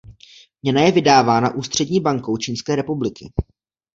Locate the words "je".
0.81-0.91